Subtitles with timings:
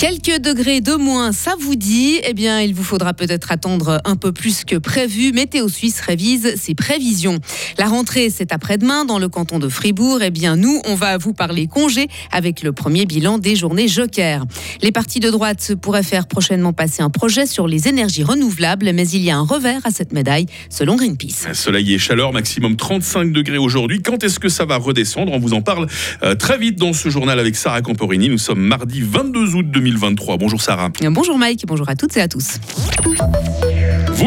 [0.00, 4.16] Quelques degrés de moins, ça vous dit Eh bien, il vous faudra peut-être attendre un
[4.16, 5.30] peu plus que prévu.
[5.34, 7.38] Météo Suisse révise ses prévisions.
[7.76, 10.20] La rentrée, c'est après-demain dans le canton de Fribourg.
[10.22, 14.46] Eh bien, nous, on va vous parler congé avec le premier bilan des journées Joker.
[14.80, 19.06] Les partis de droite pourraient faire prochainement passer un projet sur les énergies renouvelables, mais
[19.06, 21.52] il y a un revers à cette médaille, selon Greenpeace.
[21.52, 24.00] Soleil et chaleur, maximum 35 degrés aujourd'hui.
[24.00, 25.30] Quand est-ce que ça va redescendre?
[25.32, 25.88] On vous en parle
[26.22, 28.30] euh, très vite dans ce journal avec Sarah Camporini.
[28.30, 29.89] Nous sommes mardi 22 août 2020.
[29.90, 30.36] 2023.
[30.36, 30.90] Bonjour Sarah.
[31.10, 32.58] Bonjour Mike, bonjour à toutes et à tous.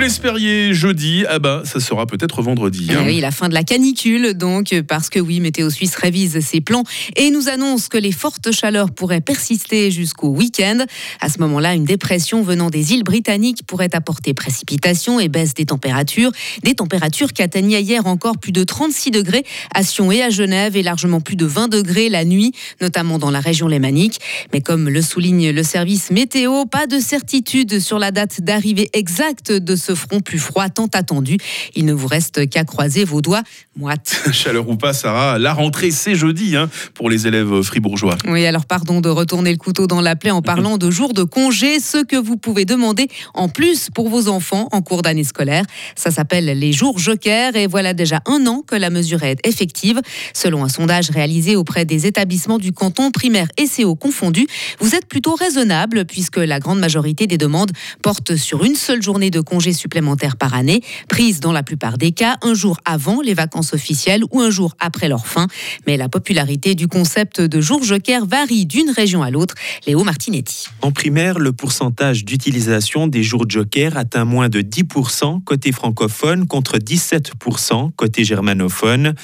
[0.00, 2.88] Vous l'espériez jeudi, ah bah ça sera peut-être vendredi.
[2.90, 3.00] Hein.
[3.02, 6.62] Eh oui, la fin de la canicule, donc parce que oui, Météo Suisse révise ses
[6.62, 6.84] plans
[7.16, 10.86] et nous annonce que les fortes chaleurs pourraient persister jusqu'au week-end.
[11.20, 15.66] À ce moment-là, une dépression venant des îles britanniques pourrait apporter précipitations et baisse des
[15.66, 16.32] températures.
[16.62, 19.44] Des températures qui atteignaient hier encore plus de 36 degrés
[19.74, 23.30] à Sion et à Genève et largement plus de 20 degrés la nuit, notamment dans
[23.30, 24.18] la région lémanique.
[24.54, 29.52] Mais comme le souligne le service météo, pas de certitude sur la date d'arrivée exacte
[29.52, 31.38] de ce front plus froid tant attendu.
[31.74, 33.42] Il ne vous reste qu'à croiser vos doigts
[33.76, 34.22] moites.
[34.32, 38.16] Chaleur ou pas, Sarah, la rentrée c'est jeudi hein, pour les élèves fribourgeois.
[38.26, 41.24] Oui, alors pardon de retourner le couteau dans la plaie en parlant de jours de
[41.24, 45.64] congé, ce que vous pouvez demander en plus pour vos enfants en cours d'année scolaire.
[45.96, 50.00] Ça s'appelle les jours Joker et voilà déjà un an que la mesure est effective.
[50.34, 54.46] Selon un sondage réalisé auprès des établissements du canton primaire et CO confondus,
[54.80, 59.30] vous êtes plutôt raisonnable puisque la grande majorité des demandes portent sur une seule journée
[59.30, 63.34] de congé supplémentaires par année, prises dans la plupart des cas un jour avant les
[63.34, 65.46] vacances officielles ou un jour après leur fin.
[65.86, 69.54] Mais la popularité du concept de jour joker varie d'une région à l'autre.
[69.86, 70.66] Léo Martinetti.
[70.82, 76.78] En primaire, le pourcentage d'utilisation des jours joker atteint moins de 10% côté francophone contre
[76.78, 79.14] 17% côté germanophone.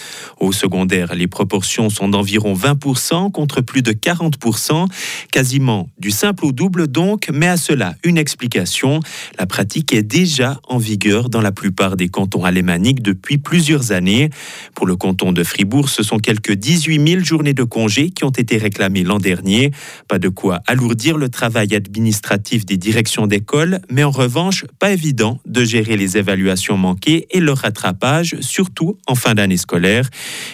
[0.41, 4.87] Au secondaire, les proportions sont d'environ 20% contre plus de 40%,
[5.31, 9.01] quasiment du simple au double donc, mais à cela une explication.
[9.39, 14.31] La pratique est déjà en vigueur dans la plupart des cantons alémaniques depuis plusieurs années.
[14.75, 18.31] Pour le canton de Fribourg, ce sont quelques 18 000 journées de congés qui ont
[18.31, 19.71] été réclamées l'an dernier.
[20.09, 25.41] Pas de quoi alourdir le travail administratif des directions d'école, mais en revanche, pas évident
[25.47, 30.09] de gérer les évaluations manquées et leur rattrapage, surtout en fin d'année scolaire.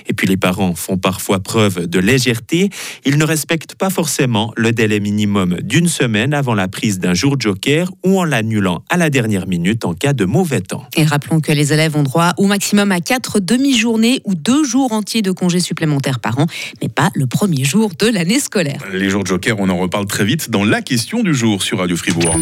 [0.09, 2.71] Et puis les parents font parfois preuve de légèreté.
[3.05, 7.37] Ils ne respectent pas forcément le délai minimum d'une semaine avant la prise d'un jour
[7.39, 10.84] joker ou en l'annulant à la dernière minute en cas de mauvais temps.
[10.97, 14.93] Et rappelons que les élèves ont droit au maximum à quatre demi-journées ou deux jours
[14.93, 16.47] entiers de congés supplémentaires par an,
[16.81, 18.81] mais pas le premier jour de l'année scolaire.
[18.93, 21.78] Les jours de Joker, on en reparle très vite dans la question du jour sur
[21.78, 22.37] Radio Fribourg.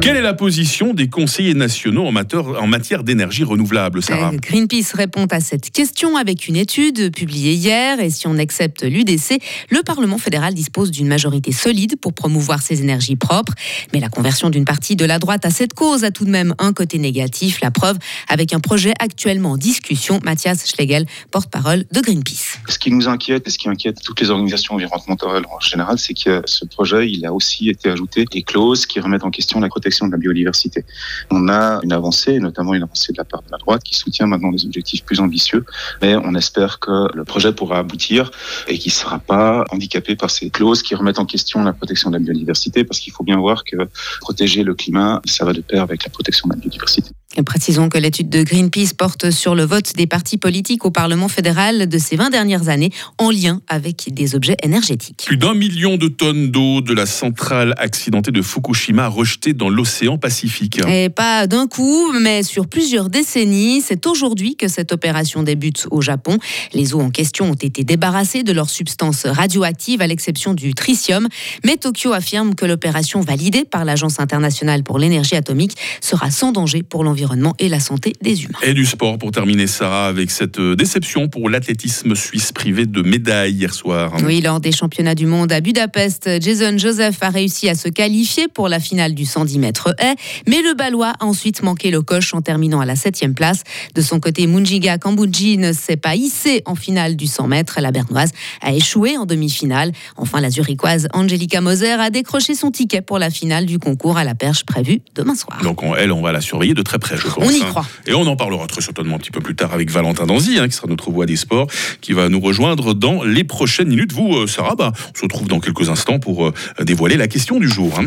[0.00, 5.24] Quelle est la position des conseillers nationaux en matière d'énergie renouvelable, Sarah euh, Greenpeace répond
[5.30, 7.98] à cette question avec une étude publiée hier.
[8.00, 9.40] Et si on accepte l'UDC,
[9.70, 13.54] le Parlement fédéral dispose d'une majorité solide pour promouvoir ces énergies propres.
[13.94, 16.54] Mais la conversion d'une partie de la droite à cette cause a tout de même
[16.58, 17.60] un côté négatif.
[17.62, 17.96] La preuve
[18.28, 20.20] avec un projet actuellement en discussion.
[20.22, 22.58] Mathias Schlegel, porte-parole de Greenpeace.
[22.68, 26.14] Ce qui nous inquiète et ce qui inquiète toutes les organisations environnementales en général, c'est
[26.14, 29.68] que ce projet, il a aussi été ajouté des clauses qui remettent en question la
[29.74, 30.84] protection de la biodiversité.
[31.30, 34.26] On a une avancée, notamment une avancée de la part de la droite, qui soutient
[34.26, 35.62] maintenant des objectifs plus ambitieux,
[36.00, 38.30] mais on espère que le projet pourra aboutir
[38.68, 42.10] et qu'il ne sera pas handicapé par ces clauses qui remettent en question la protection
[42.10, 43.78] de la biodiversité, parce qu'il faut bien voir que
[44.20, 47.10] protéger le climat, ça va de pair avec la protection de la biodiversité.
[47.42, 51.88] Précisons que l'étude de Greenpeace porte sur le vote des partis politiques au Parlement fédéral
[51.88, 55.24] de ces 20 dernières années en lien avec des objets énergétiques.
[55.26, 60.16] Plus d'un million de tonnes d'eau de la centrale accidentée de Fukushima rejetée dans l'océan
[60.16, 60.80] Pacifique.
[60.86, 63.80] Et pas d'un coup, mais sur plusieurs décennies.
[63.80, 66.38] C'est aujourd'hui que cette opération débute au Japon.
[66.72, 71.28] Les eaux en question ont été débarrassées de leurs substances radioactives à l'exception du tritium.
[71.64, 76.82] Mais Tokyo affirme que l'opération validée par l'Agence internationale pour l'énergie atomique sera sans danger
[76.82, 77.23] pour l'environnement
[77.58, 78.58] et la santé des humains.
[78.62, 83.02] Et du sport pour terminer, Sarah, avec cette euh, déception pour l'athlétisme suisse privé de
[83.02, 84.12] médailles hier soir.
[84.24, 88.48] Oui, lors des championnats du monde à Budapest, Jason Joseph a réussi à se qualifier
[88.48, 90.14] pour la finale du 110 mètres haie,
[90.46, 93.62] mais le Balois a ensuite manqué le coche en terminant à la 7 place.
[93.94, 97.78] De son côté, Munjiga Kambouji ne s'est pas hissé en finale du 100 mètres.
[97.80, 98.30] La Bernoise
[98.60, 99.92] a échoué en demi-finale.
[100.16, 104.24] Enfin, la Zurichoise Angelica Moser a décroché son ticket pour la finale du concours à
[104.24, 105.60] la perche prévue demain soir.
[105.62, 107.13] Donc, elle, on va la surveiller de très près.
[107.36, 107.66] On y hein.
[107.68, 107.86] croit.
[108.06, 110.68] Et on en parlera très certainement un petit peu plus tard avec Valentin Danzy, hein,
[110.68, 111.66] qui sera notre voix des sports,
[112.00, 114.12] qui va nous rejoindre dans les prochaines minutes.
[114.12, 117.58] Vous, euh, Sarah, bah, on se retrouve dans quelques instants pour euh, dévoiler la question
[117.58, 117.98] du jour.
[117.98, 118.06] Hein.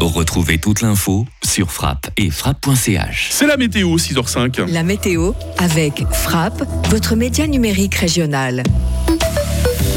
[0.00, 3.28] Retrouvez toute l'info sur frappe et frappe.ch.
[3.30, 4.70] C'est la météo, 6h05.
[4.72, 8.62] La météo avec Frappe, votre média numérique régional.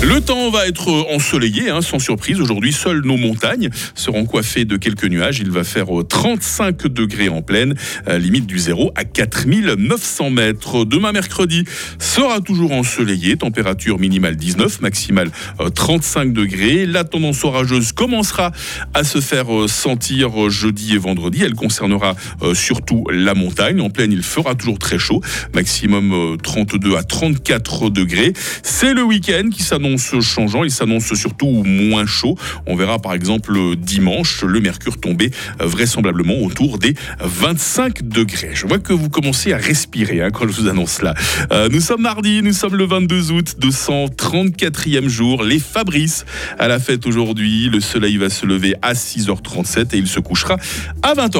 [0.03, 2.41] Le temps va être ensoleillé, hein, sans surprise.
[2.41, 5.39] Aujourd'hui, seules nos montagnes seront coiffées de quelques nuages.
[5.39, 7.73] Il va faire 35 degrés en pleine,
[8.09, 10.83] euh, limite du 0 à 4900 mètres.
[10.83, 11.63] Demain, mercredi,
[11.99, 13.37] sera toujours ensoleillé.
[13.37, 15.31] Température minimale 19, maximale
[15.73, 16.85] 35 euh, degrés.
[16.85, 18.51] La tendance orageuse commencera
[18.93, 21.43] à se faire euh, sentir jeudi et vendredi.
[21.43, 22.15] Elle concernera
[22.53, 23.79] surtout la montagne.
[23.79, 25.21] En pleine, il fera toujours très chaud,
[25.55, 28.33] maximum 32 à 34 degrés.
[28.63, 30.63] C'est le week-end qui s'annonce changeant.
[30.63, 32.37] Il s'annonce surtout moins chaud.
[32.67, 38.51] On verra par exemple dimanche le mercure tomber vraisemblablement autour des 25 degrés.
[38.53, 41.13] Je vois que vous commencez à respirer hein, quand je vous annonce là.
[41.51, 45.43] Euh, nous sommes mardi, nous sommes le 22 août, 234e jour.
[45.43, 46.25] Les Fabrices
[46.59, 47.69] à la fête aujourd'hui.
[47.69, 50.57] Le soleil va se lever à 6h37 et il se couchera
[51.01, 51.33] à 20h30.